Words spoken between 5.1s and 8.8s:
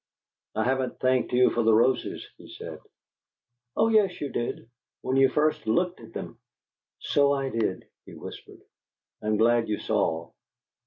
you first looked at them!" "So I did," he whispered.